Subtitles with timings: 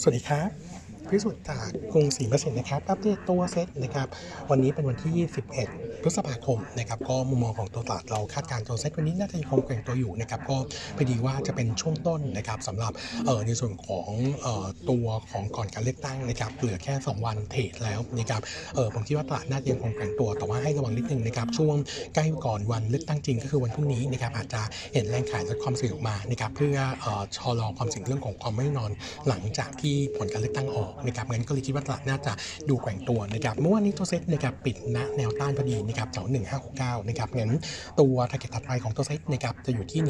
[0.00, 0.77] สวัสดีครับ
[1.10, 4.08] พิสุทธิ์จากกรุงศรีประสิทธิ์นะครับอัปเดตตัวเซ็ตนะครับ
[4.50, 10.56] วันนี้เป็นวันที่21พฤษภาคมนะครับก็มุมมองของตัวตลาดเราคาดการณ์ตัวเซ็ตวันนี้น่าจะยังคงแกว่งตัวอยู่นะครับก็
[10.96, 12.92] พอดีว่าจะเป็นช่วงต้นนะครับสำหรับ
[13.26, 14.10] เออในส่วนของ
[14.42, 18.40] เออตัวของก่อนการเลือกตั้งนะครับเหลือแค่ 2 วันเทรดแล้วนะครับ
[18.74, 21.76] เออผมคิดว่าตลาดน่าจะยังคงแกว่งตัวแต่ว่าให้ระวังนิดนึงนะครับช่วง
[22.14, 24.62] ใกล้ก่อนวันเลือกตั้งจริงก็คือวันพรุ่งนี้นะครับอาจจะ
[24.94, 28.90] เห็นแรงขายลดความเสี่ยงออกมานะครับเพื่อเออชะลอความเสี่ยงเรื่องของความไม่นอน
[29.28, 32.32] หลังจากที่ผลการเลือกตั้งออกนะครับงั้นก็เลยคิดว่าตลาดน่าจะ
[32.68, 36.26] ดูแกว่งตัวนะครับเมื่อวานนี้ตัวเซ็ตนะครับปิดณแนวต้านพอดีนะครับแถว
[36.66, 37.52] 1569นะครับงั้น
[38.00, 40.00] ตัว target ถัดไปของตัวเซ็ตนะครับจะอยู่ที่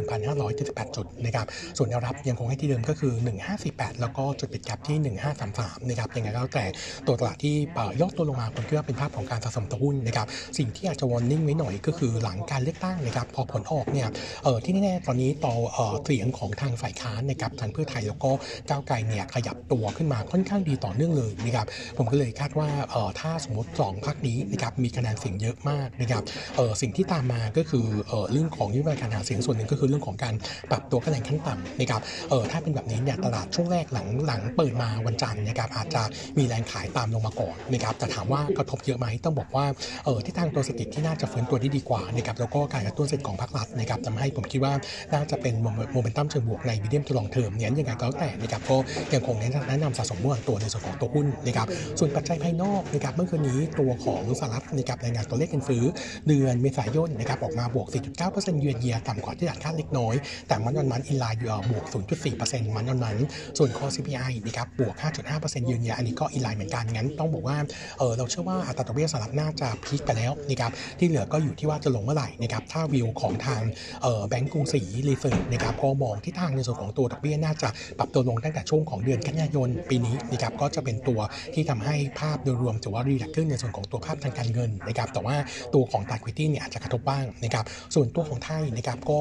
[0.45, 1.47] 1,578 จุดนะครับ
[1.77, 3.13] ส่วนแนวรับยังคงให้ที่เดิมก็คือ
[3.57, 4.97] 1548 แล้วก็จุดปิดกลับที่
[5.45, 6.65] 1533นะครับยังไงก็แล้วแต่
[7.07, 10.27] ตัวตลาดที่เอ่อย่อตัวลงมาผมคิดว่าเป็นภาพของการสะสมตัวหุ้นนะครับ
[10.59, 14.09] สิ่งที่อาจจะ warning ไว้หน่อยก็คือหลังการเลือกตั้งนะครับพอผลออกเนี่ย
[14.45, 18.31] เออที่แน่ๆตอนนี้ต่อเออเสียงของทางฝ่ายค้านนะครับทางเพื่อไทยแล้วก็
[18.69, 21.67] ก้าวไกลเนี่ยขยับตัวขึ้นมาค่อนข้างดีต่อเนื่องเลยนะครับ
[21.99, 26.23] ผมก็เลยคาดว่าเออถ้าสมมติสองพักนี้นะครับมีคะแนนเสียงเยอะมากนะครับ
[26.57, 30.35] เออสิ่งที่ตามมาก็คือเออเรื่องของนโยบายการหาเสียงส่วนหนึ่งก็คือเรื่องของการ
[30.71, 36.03] ปรับตัวคะแนนขั้นต่ำนะครับเออถ้าเป็นแบบนี้เนี่ยตลาดช่วงแรกหลังหลังเปิดมาวันจันทร์นะครับอาจจะ
[36.39, 39.67] มีแรงขายตามลงมาก่อนนะครับแต่ถามว่ากระทบเยอะไหมต้องบอกว่า
[40.05, 44.75] เออที่ทางตัวเศรษฐกิจที่น่าจะฟื้นตัวได้ดีกว่านะครับแล้วก็การกระตุ้นเศรษฐกิจของภาครัฐนะครับทำให้ผมคิดว่า
[45.13, 45.55] น่าจะเป็น
[45.93, 48.77] โมเมนตัมเชิงบวกใน medium to long term เนี่ยยังไงก็แล้วแต่นะครับก็
[49.15, 51.67] ยังคงแนะนำสะสมมั่วตัวในส่วนของตัวหุ้นนะครับ
[51.99, 55.85] ส่วนปัจจัยภายนอกนะครับเมื่อคืนนี้ตัวของสหรัฐนะครับรายงานตัวเลขเงินเฟ้อ
[56.29, 57.87] เดือนเมษายนนะครับออกมาบวก
[58.25, 60.15] 4.9%เยือนเยียต่ำกว่าที่ตลาดคาดเล็กน้อย
[60.49, 61.85] แต่ month on month in line อยู่บวก
[62.31, 63.17] 0.4% month on month
[63.59, 64.95] ส่วน core CPI นะครับบวก
[65.31, 67.57] 5.5%เยือนเยียอันนี้ก็ in line เหมือนกันงั้นต้องบอกว่า
[67.99, 73.63] เออเราเชื่อว่าอัตราดอกเบี้ยสหรัฐน่าจะ peak ไปแล้วนะครับที่เหลือก็อยู่ที่ว่าจะลงเมื่อไหร่นะครับถ้าวิวของทาง
[74.03, 81.21] เออแบงก์กรุงศรี research นะครับก็มองที่ทางในส่วนของตัวดอกเบี้ยน่าจะปรับตัวลงตั้งแต่ช่วงของเดือนกันยายนปีนี้นะครับก็จะเป็นตัว
[81.55, 85.37] ที่ทำให้ภาพโดยรวมถือว่า relax ขึ้นในส่วนของตัวภาพทางการเงินนะครับแต่ว่า
[85.75, 89.19] ตัวของ equity เนี่ยอาจจะกระทบบ้างนะครับส่วนตัวของไทยนะครับก็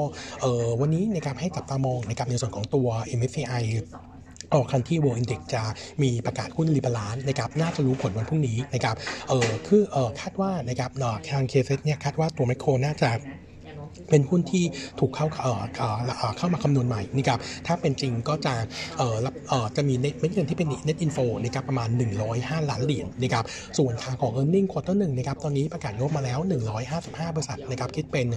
[0.82, 3.64] วันนี้นะครับให้จับตามองนะครับในส่วนของตัว MSCI
[4.54, 5.64] ออกคันที่ World Index จะ
[6.04, 8.96] มีประกาศหุ้นรีบาลานนะครับน่าจะรู้ผลวันพรุ่งนี้นะครับ
[9.30, 13.10] เออคือเออคาดว่านะครับเออทางเคเซเนี่ยคาดว่าตัวไมโครน่าจะ
[14.10, 14.64] เป็นหุ้นที่
[15.00, 15.62] ถูกเข้าเอ่อ
[16.38, 18.54] เข้ามาคำนวณใหม่นะครับถ้าเป็นจริงก็จะ
[18.98, 21.90] เอ่อรับเอ่อจะมีเน็ตเม็ดเงินที่เป็น net info นะครับประมาณ
[22.30, 23.44] 105 ล้านเหรียญนะครับ
[23.78, 26.40] ส่วนทาของ e a r n i n g quarter หนึ่งนะครับตอนนี้ประกาศงบมาแล้ว
[26.88, 28.28] 155 บริษัทนะครับคิดเป็น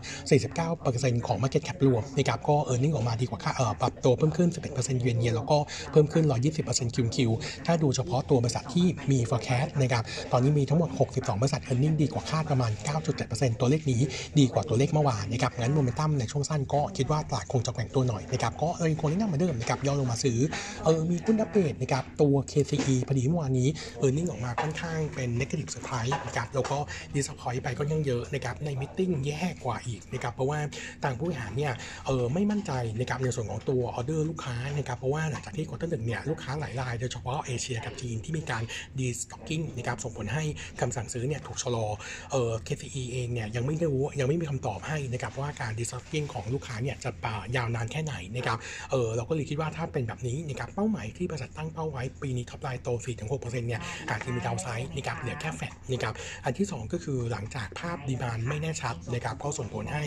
[0.58, 5.58] 49%ของ market cap รวมนะครับก็ e a r n i n g ออกมาดีกว่าค่าเอ่อปรับตัวเพิ่มขึ้น 11%เยือนเยียแล้วก็
[5.92, 6.24] เพิ่มขึ้น
[6.60, 7.18] 120% QQ
[7.66, 12.72] ถ้าดูเฉพาะตัวบริษัทที่มี forecast นะครับตอนนี้มีทั้งหมด 62 บริษัท e a r n i n g ดีกว่าคาดประมาณ
[13.16, 14.00] 9.7%ตัวเลขนี้
[14.38, 20.38] ดีกว่าตัวเลขเมื่อวานนะครับงั้นโมเมนตัมในช่วงสั้นก็คิดว่าตลาดคงจะแกว่งตัวหน่อยนะครับก็เออคงแนะนำเหมือนเดิมนะครับย่อลงมาซื้อ
[20.84, 23.68] เออมีหุ้นอัปเดตนะครับตัว KCE พอดีเมื่อวานนี้
[23.98, 26.78] เออร์เน็งออกมาค่อนข้างเป็น negative surprise นะครับแล้วก็
[27.14, 30.58] disappoint ไปก็ยังเยอะนะครับใน meeting แย่กว่าอีกนะครับเพราะว่า
[31.04, 31.72] ต่างผู้บริหารเนี่ย
[32.06, 38.62] เออไม่มั่นใจนะครับในส่วนของตัวออเดอร์ลูกค้านะครับเพราะว่าหลังจากที่ quarter หนึ่งเนี่ยลูกค้าหลายรายโดยเฉพาะเอเชียกับจีนที่มีการ
[38.98, 40.44] destocking นะครับส่งผลให้
[40.80, 41.86] คำสั่งซื้อเนี่ยถูกชะลอ
[42.32, 47.10] เออ KCE เองเนี่ยยังไม่รู้ยังไม่มีคำตอบให้นะครับว่าการ destocking ของลูกค้าเนี่ยจะ
[47.56, 48.58] ยาวนานแค่ไหนนะครับ
[48.90, 52.88] เออเราก็เลยคิดว่าถ้าเป็นแบบนี้นะครับเป้าหมายที่บริษัทตั้งเป้าไว้ปีนี้ top line โต
[53.28, 53.80] 4-6%เนี่ย
[54.10, 56.14] อาจจะมี downside นะครับเหลือแค่แฟดนะครับ
[56.44, 60.04] อันที่ 2 ก็คือหลังจากภาพ demand ไม่แน่ชัดนะครับก็ส่งผลให้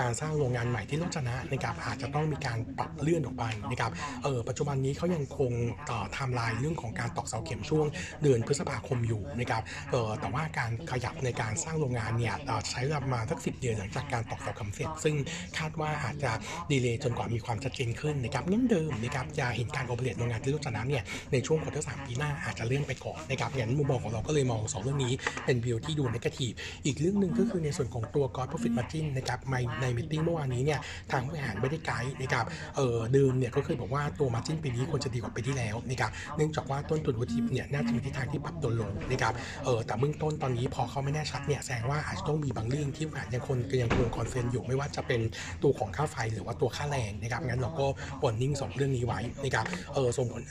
[0.00, 3.92] การสร้างโรงงานใหม่ที่โรจนะนะครับอาจจะต้องมีการปรับเลื่อนออกไปนะครับ
[4.24, 5.52] เออปัจจุบันนี้เขายังคง
[5.90, 7.86] ต่อไทม์ไลน์เรื่องของการตอกเสาเข็มช่วง
[8.22, 12.34] เดือนพฤษภาคมอยู่นะครับเออแต่ว่าการขยับในการสร้างโรงงานเนี่ย
[12.70, 15.14] ใช้เวลามาสักสิบเดือนหลังจากการตอกเสาเข็มเสร็จ ซึ่ง
[15.58, 16.30] คาดว่าอาจจะ
[16.70, 21.02] delay จนกว่ามีความชัดเจนขึ้นนะครับงั้นเดิมนะครับจะเห็นการ operate โรงงานที่โรจนะเนี่ย
[21.32, 25.12] ในช่วง quarter สามปีหน้าอาจจะเลื่อนไปก่อนนะครับงั้นมุมมองของเราก็เลยมองสองเรื่องนี้
[25.44, 26.52] เป็นวิวที่ดู negative
[26.86, 30.80] อีกเรื่องหนึ่งก็คือในส่วนของตัว Gross Profit Margin นะครับในใน meeting เมื่อวานนี้เนี่ย
[31.12, 32.44] ทางผู้บริหารไม่ได้ไกด์นะครับ
[32.76, 39.32] เออเดิมเนี่ยก็เคยบอกว่าตัว Margin ปีนี้ควรจะดีกว่าปีที่แล้วนะครับเนื่องจากว่าต้นทุนวัตถุดิบเนี่ยน่าจะมีทิศทางที่ปรับตัวลงนะครับ
[39.64, 45.20] เออแต่เบื้องต้นตอนนี้พอเขาไม่แน่ชัดเนี่ยแสดงว่าอาจจะต้องมีบางเรื่องที่ผู้บริหารยังคนยังคง concern อยู่ไม่ว่าจะเป็น
[45.62, 47.86] ตัวของค่าไฟหรือว่าตัวค่าแรงนะครับงั้นเราก็
[48.22, 50.42] วอร์นิ่งสองเรื่องนี้ไว้นะครับเออส่งผล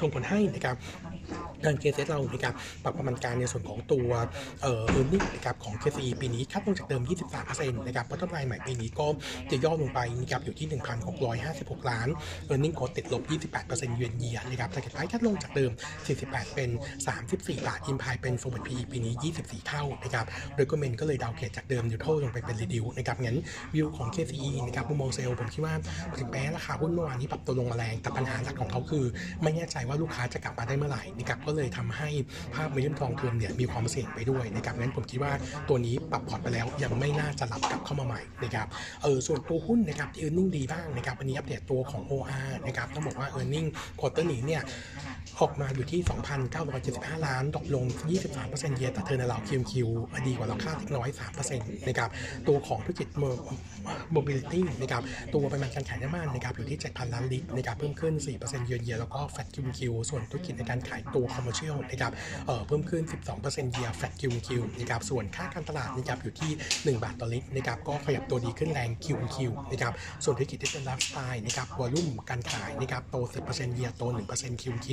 [0.00, 0.76] ส่งผลให้นะครับ
[1.64, 2.54] ทาง KCS เรานะครับ
[2.84, 4.08] ปรับประมาณการในส่วนของตัว
[4.62, 7.02] เอ่อ earning นะครับของ KCE ปีนี้คาดลงจากเดิม
[7.40, 9.06] 23%นะครับเพราะต้นรายใหม่ปีนี้ก็
[9.50, 10.68] จะย่อลงไปนะครับอยู่ที่
[11.28, 12.08] 1,656 ล้าน
[12.50, 13.22] earning ก็ติดลบ
[13.60, 15.70] 28%เยือนเยียนะครับ target price คาดลงจากเดิม
[16.12, 16.70] 48 เป็น
[17.16, 20.26] 34 บาท implied เป็น forward PE ปีนี้ 24 เท่านะครับ
[20.60, 23.38] recommend ก็เลยดาวเกรดจากเดิม neutral ลงไปเป็น reduce นะครับงั้น
[23.74, 25.74] วิวของ KCE นะครับมุมมอง sell ผมคิดว่า
[26.18, 29.04] ถึงแม้ราคาหุ้นเมื่อวานนี้ปรับตัวลงมาแรงแต่ปัญหาหลักของเขาคือ
[29.42, 32.08] ไม่แน่ใจว่าลูกค้าจะกลับมาได้เมื่อไหร่นะครับก็เลยทำให้
[32.54, 35.32] ภาพ medium to long term เนี่ยมีความเสี่ยงไปด้วยนะครับงั้นผมคิดว่า
[35.68, 38.66] ตัวนี้ปรับพอร์ตไปแล้วยังไม่น่าจะรับกลับเข้ามาใหม่นะครับ
[39.02, 43.68] เออส่วนตัวหุ้นนะครับที่ earning ดีบ้างนะครับวันนี้อัปเดตตัวของ OR นะครับต้องบอกว่า earning
[44.00, 44.62] quarter นี้เนี่ย
[45.40, 46.00] ออกมาอยู่ที่
[46.62, 47.84] 2,975 ล้านตกลง
[48.30, 49.88] 23% year แต่ turnaround QQ
[50.26, 51.08] ดีกว่าเราคาดเล็กน้อย
[51.48, 52.10] 3%นะครับ
[52.48, 53.08] ตัวของธุรกิจ
[54.16, 59.80] mobility นะครับตัวปริมาณการขายน้ำมันนะครับอยู่ที่ 7,000 ล้านลิตรนะครับเพิ่มขึ้น 4%เยือนเยียแล้วก็ fat Q Q
[60.10, 62.12] ส่วนธุรกิจในการขายตัว commercial นะครับ
[62.46, 63.02] เเพิ่มขึ้น
[63.38, 64.48] 12%เยีย fat Q Q
[64.80, 66.50] นะครับส่วนค่าการตลาดนะครับอยู่ที่
[66.96, 69.36] 1 บาทต่อลิตรนะครับก็ขยับตัวดีขึ้นแรง Q Q
[69.72, 69.92] นะครับ
[70.24, 73.16] ส่วนธุรกิจที่เป็นไลฟ์สไตล์นะครับวอลุ่มการขายนะครับโต
[73.48, 74.02] 10%เยียร์โต
[74.32, 74.88] 1% Q Q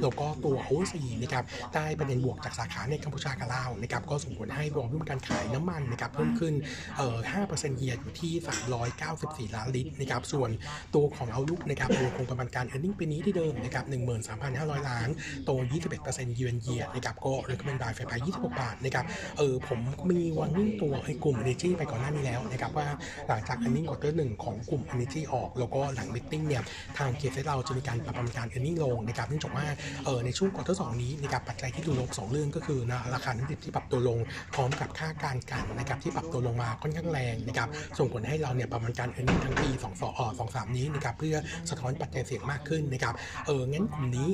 [0.00, 6.54] แล้วก็ตัว o อ c นะครับได้ประเด็นบวกจากสาขาในกัมพูชากับลาวนะครับก็ส่งผลให้วอลุ่มการขายน้ำมันนะครับเพิ่มขึ้น
[6.96, 7.16] เอ่อ
[7.48, 8.32] 5%เยียร์อยู่ที่
[8.94, 10.50] 394 ล้านลิตรนะครับส่วน
[10.94, 13.84] ตัวของเอาลุกนะครับยังคงประมาณการ e a r n i n g ปีนี้ที่เดิมนะครับ
[14.36, 15.08] 13,500 ล้าน
[15.46, 15.50] โต
[15.94, 19.04] 21%เยือนเยียนะครับก็ recommend buy ไฟไป 26 บาทนะครับ
[19.38, 22.86] เออผมมีวันนิ่งตัวไอ้กลุ่ม energy ไปก่อนหน้านี้แล้วนะครับว่า
[23.28, 26.62] หลังจาก earning quarter หนึ่งของกลุ่ม energy ออก แล้วก็หลัง meeting เนี่ย
[26.98, 29.66] ทางเกียรติเราจะมีการปรับประมาณการ earning ลงนะครับเนื่องจากว่า
[30.04, 34.18] เออในช่วง quarter สองนี้นะครับปัจจัยที่ดูลงสองเรื่องก็คือนะราคาน้ำดิบที่ปรับตัวลง
[34.54, 37.68] พร้อมกับค่าการกันนะครับที่ปรับตัวลงมาค่อนข้างแรงนะครับ
[37.98, 41.36] ส่งผลให้เราเนี่ยประมาณการ earning ทั้งปี2 2 2 3นี้นะครับเพื่อ
[41.70, 43.14] สะท้อนปัจจัยเสี่ยงมากขึ้นนะครับ
[43.46, 44.28] เอองั้นกลุ่มนี้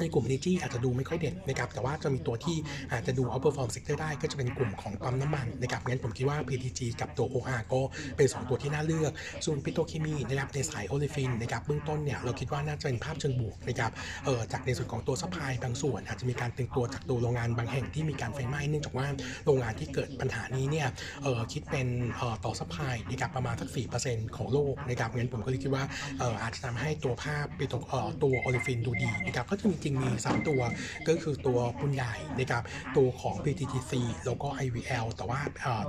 [0.00, 2.56] ในกลุ่ม energy อาจจะดูไม่ค่อยเด่นนะครับแต่ว่าจะมีตัวที่
[2.92, 7.80] อาจจะดู outperform sector ได้ก็จะเป็นกลุ่มของปั๊มน้ำมันนะครับงั้นผมคิดว่า PTG กับตัว OR ก็
[8.16, 9.12] เป็น 2 ตัวที่น่าเลือก
[9.44, 13.92] ส่วนปิโตรเคมีนะครับในสาย olefin นะครับเบื้องต้นเนี่ยเราคิดว่าน่าจะเป็นภาพเชิงบวกนะครับ
[14.24, 19.06] เออจากในส่วนของตัว supply บางส่วน อาจจะมีการตึงตัวจากตัวโรงงานบางแห่งที่มีการไฟไหม้เนื่องจากว่า
[19.44, 20.88] โรงงานที่เกิดปัญหานี้เนี่ย
[21.22, 21.86] เออคิดเป็น
[22.16, 23.68] เออต่อ supply นะครับประมาณสัก
[24.02, 25.84] 4%ของโลกนะครับงั้นผมก็เลยคิดว่า
[26.18, 30.60] เอออาจจะทำให้ตัวภาพปิโตรเออตัว olefin ดูดีนะครับก็จะมีจริงมี 3 ตัว
[31.08, 32.62] ก็คือตัวปูนใหญ่นะครับ
[32.96, 33.92] ตัวของ PTTGC
[34.26, 35.40] แล้วก็ IVL แต่ว่า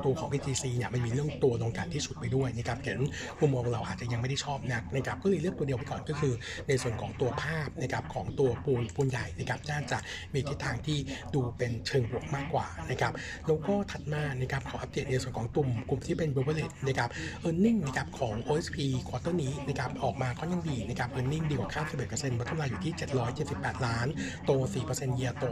[0.06, 3.00] ตัวของ PTTGC เนี่ยมันมีเรื่องตัวโรงกลั่นที่ฉุดไปด้วยนะครับเห็น
[3.40, 6.34] มุมมองเราอาจจะยังไม่ได้ชอบนักนะครับก็เลยเลือกตัวเดียวไปก่อนก็คือ
[6.68, 9.98] ในส่วนของตัวภาพนะครับของตัวปูนปูนใหญ่นะครับน่าจะ
[10.34, 10.98] มีทิศทางที่
[11.34, 13.14] ดูเป็นเชิงบวกมากกว่านะครับ
[13.48, 17.10] แล้วก็ถัดมานะครับขออัปเดตในส่วนของกลุ่มกลุ่มที่เป็น b e v e r a g e นะครับ
[17.48, 18.78] e a r n i n g นะครับของ OSP
[19.08, 22.94] quarter นี้นะครับออกมาค่อนข้างดีนะครับ e a r n i n g ดีกว่าคาด11% bottom line อยู่ที่
[23.60, 24.08] 778ล้าน
[24.46, 24.52] โต
[24.84, 25.46] 4%เยียโต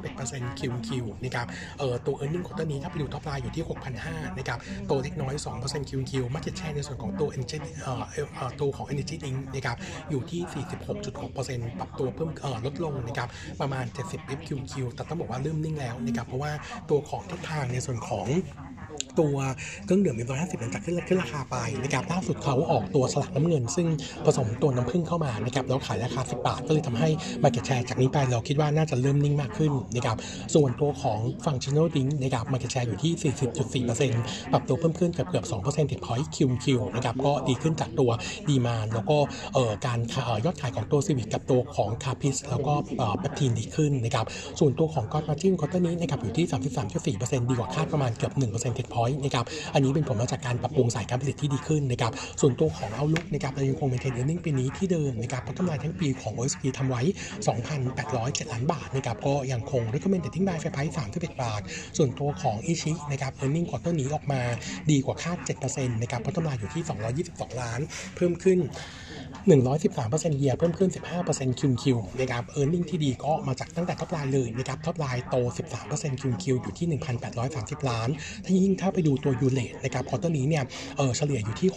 [0.00, 0.88] 131% QQ
[1.24, 1.46] นะครับ
[1.78, 3.64] เอ่อตัว e a r n i n g ควอเตอร์นี้ถ้าไปดู top line อยู่ที่
[4.00, 8.02] 6,500นะครับโตเล็กน้อย2% QQ market share ในส่วนของตัว Energy เอ่อ
[8.36, 9.76] เอ่อตัวของ Energy Drink นะครับ
[10.10, 10.64] อยู่ที่
[11.10, 13.28] 46.6%ปรับตัวเพิ่มเอ่อลดลงนะครับ
[13.60, 16.52] ประมาณ 70 bp QQ แต่ต้องบอกว่าเริ่มนิ่งแล้วนะครับเพราะว่า
[16.90, 18.26] ตัวของทิศทางในส่วนของ
[19.20, 19.36] ตัว
[19.84, 23.86] เครื่องดื่มเอ็มร้อยห้าสิบหลังจากขึ้นขึ้นราคาไปนะครับล่าสุดเขาออกตัวฉลากน้ำเงิน ซึ่ง
[24.24, 27.08] ผสมตัวน้ำผึ้งเข้ามานะครับแล้วขายราคา 10 บาท ก็เลยทำให้
[27.42, 30.16] market share จากนี้ไปเราคิดว่าน่าจะเริ่มนิ่งมากขึ้นนะครับ
[30.54, 33.12] ส่วนตัวของ functional drink นะครับ market share อยู่ที่
[33.82, 38.10] 40.4%ปรับตัวเพิ่มขึ้นเกือบเกือบ2 percentage point QQ นะครับก็ดีขึ้นจากตัว
[38.48, 39.18] demand แล้วก็
[39.54, 44.26] เอ่อการเอ่อยอดขายของตัวซีวิกกับตัวของ Calpis แล้วก็เอ่อ Peptein ดีขึ้นนะครับ
[44.58, 46.46] ส่วนตัวของ gross margin quarter นี้นะครับอยู่ที่
[47.18, 57.02] 33.4%ดีกว่าคาดประมาณเกือบ1%ติดพอยต์นะครับอันนี้เป็นผลมาจากการปรับปรุงสายการผลิตที่ดีขึ้นนะครับส่วนตัวของ outlook นะครับเรายังคงเป็น earning ปีนี้ที่เดิมนะครับเพัฒนาทั้งปีของ OSP ทำไว้
[57.82, 60.78] 2,807 ล้านบาทนะครับก็ยังคง recommend trading buy fair price
[61.10, 61.60] 31บาท
[61.96, 64.40] ส่วนตัวของอิชินะครับ earning quarter นี้ออกมา
[64.90, 66.82] ดีกว่าคาด 7%นะครับเพัฒนาอยู่ที่
[67.22, 67.80] 222 ล้าน
[68.16, 68.58] เพิ่มขึ้น
[69.48, 70.90] 113% year เพิ่มขึ้น
[71.24, 71.84] 15% QQ
[72.20, 75.36] นะครับ earning ที่ดีก็มาจากตั้งแต่ top line เลยนะครับ top line โต
[75.78, 76.86] 13% QQ อยู่ที่
[77.38, 78.08] 1,830 ล้าน
[78.44, 80.64] ถ้ายิ่งถ้าไปดูตัว U rate นะครับ quarter นี้เนี่ย
[80.96, 81.68] เออเฉลี่ยอยู่ที่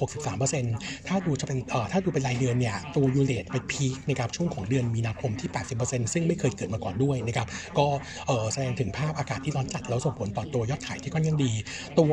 [0.50, 5.50] 63%ถ้าดูจะเป็นเออถ้าดูเป็นรายเดือนเนี่ยตัว U rate เป็น peak นะครับช่วงของเดือนมีนาคมที่
[5.82, 7.48] 80%ซึ่งไม่เคยเกิดมาก่อนด้วยนะครับ
[7.78, 7.86] ก็
[8.28, 11.52] เออแสดงถึงภาพอากาศที่ร้อนจัดแล้วส่งผลต่อตัวยอดขายที่ค่อนข้างดี
[12.00, 12.12] ตัว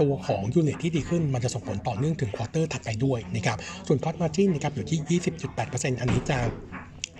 [0.00, 5.20] ตัวของ U rate ที่ดีขึ้นมันจะส่งผลต่อเนื่องถึง quarter ถัดไปด้วยนะครับส่วน gross margin นะครับอยู่ที่
[5.56, 6.38] 20.8%อันนี้จะ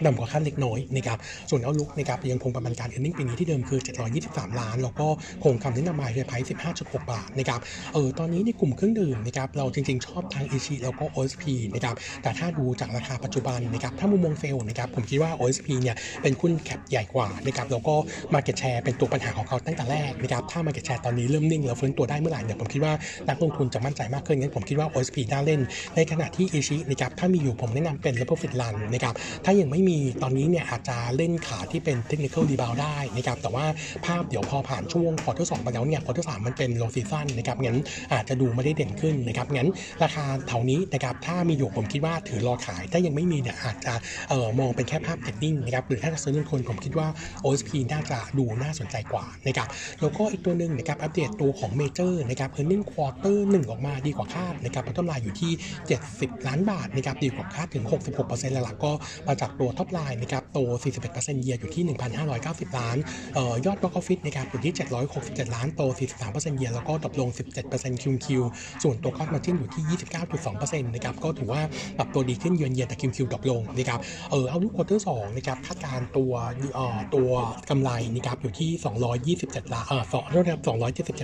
[0.05, 1.19] ต่ำกว่าคาดเล็กน้อยนะครับ
[1.51, 3.81] ส่วนเอาลุกนะครับยังคงประมาณการ e a r n i n g ปีนี้ที่เดิมคือ
[4.19, 5.07] 723 ล้าน แล้วก็
[5.45, 6.37] คงคำแนะนำมาในไพร
[6.73, 7.61] 15.6 บาทนะครับ
[7.95, 17.95] เออตอนนี้ในกลุ่มเครื่องดื่มนะครับเราจริงๆ ชอบทางอิชิแล้วก็ OSP นะครับแต่ถ้าดูจากราคาปัจจุบันนะครับถ้ามุมมองเซลนะครับผมคิดว่า OSP เนี่ยเป็นหุ้นแคปใหญ่กว่านะครับแล้วก็
[18.35, 22.93] Market Share เป็นตัวปัญหาของเขาตั้งแต่แรกนะครับถ้า Market Share ตอนนี้เริ่มนิ่งแล้วฟื้นตัวได้เมื่อไหร่เนี่ยผมคิดว่า
[23.29, 25.61] นักลงทุนจะมั่นใจมากขึ้นงั้นผมคิดว่า OSP น่าเล่น
[25.97, 33.67] ในขณะที่อิชินะครับถ้ามีอยู่ผมแนะนำเป็น let profit run นะครับถ้ายังไม่มีตอนนี้เนี่ยอาจจะเล่นขาที่เป็น Technical Rebound ได้นะครับแต่ว่า
[34.07, 37.79] ภาพเดี๋ยวพอผ่านช่วง quarter สองไปแล้วเนี่ย quarter สองมันเป็น low season นะครับงั้น
[38.13, 39.69] อาจจะดูไม่ได้เด่นขึ้นนะครับงั้น
[40.03, 43.95] ราคาแถวนี้นะครับถ้ามีอยู่ผมคิดว่าถือรอขายถ้ายังไม่มีเนี่ยอาจจะ
[44.29, 47.09] เอ่อมองเป็นแค่ภาพ trading นะครับหรือถ้าจะซื้อเงินคนผมคิดว่า
[47.45, 49.69] OSP น่าจะดูน่าสนใจกว่านะครับ
[50.01, 55.53] แล้วก็อีกตัวหนึ่งนะครับอัปเดตตัวของเมเจอร์นะครับ earning quarter 1ออกมาดีกว่าคาดนะครับพัฒนาอยู่ที่
[55.99, 57.85] 70 ล้านบาทนะครับดีกว่าคาดถึง
[58.19, 58.93] 66%หลักๆก็
[59.29, 60.59] มาจากตัว top line นะครับโต
[61.03, 61.85] 41% year อยู่ที่
[62.31, 62.97] 1,590 ล้าน
[63.35, 64.73] เอ่อยอด box office นะครับอยู่ที่
[65.15, 65.83] 767 ล้านโต
[66.21, 67.29] 43% year แล้วก็ drop ลง
[67.67, 68.27] 17% QQ
[68.83, 69.85] ส่วนตัว gross margin อยู่ที่
[70.41, 71.61] 29.2%นะครับก็ถือว่า
[71.99, 76.33] ปรับตัวดีขึ้น year on year แต่ QQ drop ลงนะครับเออ outlook quarter 2นะครับคาดการตัว
[76.75, 77.31] เอ่อตัว
[77.71, 78.71] กำไรนะครับอยู่ที่
[79.39, 80.61] 227 ล้านเอ่อสองเท่ากับ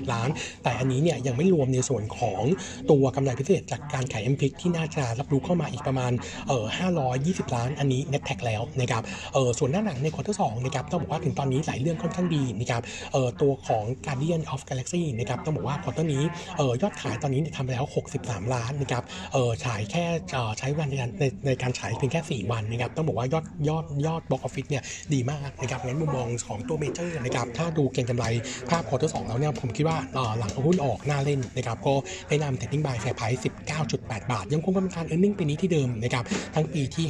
[0.06, 0.28] 277 ล้าน
[0.62, 2.42] แต่อันนี้เนี่ยยังไม่รวมในส่วนของ
[2.90, 6.12] ตัวกำไรพิเศษจากการขาย m p i c ที่น่าจะรับรู้เข้ามาอีกประมาณ
[6.48, 6.64] เอ่อ
[7.10, 9.02] 520 ล้าน อันนี้ net tax แล้วนะครับ
[9.34, 12.82] เออส่วนหน้าหนังใน quarter 2นะครับต้องบอกว่าถึงตอนนี้หลายเรื่องค่อนข้างดีนะครับ
[13.12, 16.22] เออตัวของ Guardian of Galaxy นะครับต้องบอกว่า quarter นี้
[16.58, 17.86] เออยอดขายตอนนี้ทำไปแล้ว
[18.18, 20.04] 63 ล้านนะครับเออฉายแค่
[20.58, 24.82] ใช้วันในการในในการฉายเพียงแค่ 4 วันนะครับต้องบอกว่ายอดยอดยอด box office เนี่ย
[25.14, 28.26] ดีมากนะครับงั้นมุมมองของตัวเมเจอร์นะครับถ้าดูเก็งกำไร
[28.70, 29.98] ภาพ quarter 2แล้วเนี่ยผมคิดว่า
[30.38, 31.94] หลังหุ้นออกน่าเล่นนะครับก็
[32.28, 33.40] แนะนำ trading buy fair price
[33.86, 37.06] 19.8 บาท ยังคงกำลังการ e a r n i n g ปีนี้ที่เดิมนะครับทั้งปีที่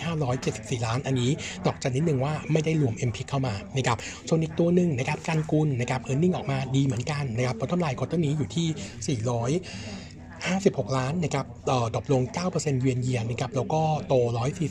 [0.80, 1.21] 574 ล้านอันนี้
[1.66, 3.98] นอกจากนิดนึงว่าไม่ได้รวม m p เข้ามานะครับ
[4.28, 9.60] ส่วนอีกตัวหนึ่งนะครับกันกุลนะครับ e a r n i n g ออกมาดีเหมือนกันนะครับผลกำไร quarter นี้อยู่ที่ 400
[10.50, 14.14] 56 ล้านนะครับเอ่อ drop ลง 9%เวียนเยียนนะครับ แล้วก็โต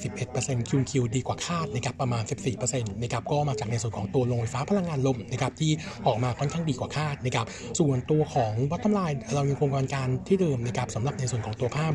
[0.07, 2.23] 141% QQ ดีกว่าคาดนะครับ ประมาณ
[2.63, 5.71] 14%นะครับ ก็มาจากในส่วนของตัวโรงไฟฟ้าพลังงานลมนะครับที่
[6.07, 7.45] ออกมาค่อนข้างดีกว่าคาดนะครับ
[7.79, 11.93] ส่วนตัวของ bottom line เรายังคงการการที่เดิมนะครับสำหรับในส่วนของตัวภาพ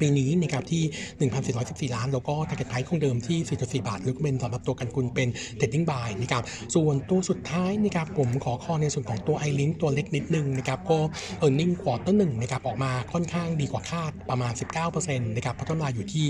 [0.00, 0.82] ปีนี้นะครับที่
[1.88, 6.42] 1,414 ล้าน แล้วก็ target price คงเดิมที่ 4.4 บาท หรือเป็นสำหรับตัวกันกุลเป็น trading buy นะครับ
[6.74, 10.98] ส่วนตัวสุดท้ายนะครับผมขอข้อในส่วนของตัว i link ตัวเล็กนิดนึงนะครับ ก็
[11.42, 14.52] earning quarter หนึ่งนะครับออกมาค่อนข้างดีกว่าคาดประมาณ
[14.90, 16.26] 19%นะครับพัฒนาอยู่ที่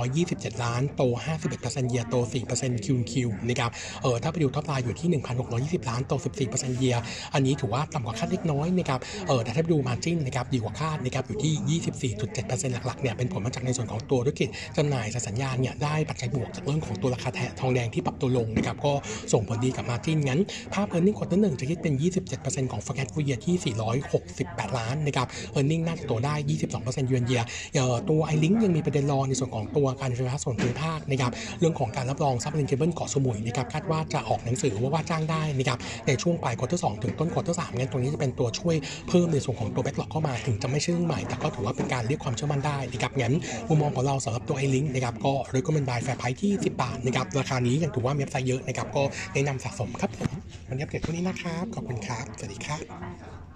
[0.00, 1.02] 127 ล้าน โต
[1.46, 2.14] 51%เยียโต
[2.54, 3.12] 4% QQ
[3.48, 3.70] นะครับ
[4.02, 5.08] เออถ้าไปดู top line อยู่ที่
[5.48, 6.12] 1,620 ล้าน โต
[6.46, 6.96] 14%เยีย
[7.34, 11.80] อันนี้ถือว่าต่ำกว่าคาดเล็กน้อยนะครับเออแต่ถ้าไปดู margin นะครับดีกว่าคาดนะครับอยู่ที่
[12.22, 18.92] 24.7%หลักๆเนี่ยเป็นผลมาจากในส่วนของตัวธุรกิจจำหน่ายสัญญาณเนี่ยได้ปัจจัยบวกจากเรื่องของตัวราคาแททองแดงที่ปรับตัวลงนะครับก็
[19.32, 20.40] ส่งผลดีกับ margin งั้น
[20.74, 21.94] ภาพ e a r n i n g ควอเตอร์หนึ่งจะคิดเป็น
[22.32, 23.74] 27%ของ forecast full year ที่
[24.16, 26.34] 468 ล้านนะครับ e a r n i n g น่าจะโตได้
[26.72, 27.42] 22%เยือนเยีย
[27.74, 38.76] เอ่อตัว i link ยังมีประเด็นรอในส่วนของตัวการไฟฟ้าส่วนภูมิภาคนะครับเรื่องของการรับรอง submarine cable เกาะสมุยนะครับคาดว่าจะออกหนังสือว่าว่าจ้างได้นะครับในช่วงปลาย quarter สองถึงต้น quarter สามงั้นตรงนี้จะเป็นตัวช่วย
[39.08, 43.34] เพิ่มในส่วนของตัว backlog เข้ามา ถึงจะไม่ใช่เรื่องใหม่แต่ก็ถือว่าเป็นการเรียกความเชื่อมั่นได้นะครับงั้น
[43.68, 50.30] มุมมองของเราสำหรับตัว i link นะครับก็ recommend buy fair price ที่10บาทนะครับราคานี้ยังถือว่ามี upside เยอะนะครับก็แนะนำสะสมครับผม
[50.68, 53.49] วันนี้อัปเดตเท่านี้นะครับ ขอบคุณครับ สวัสดีครับ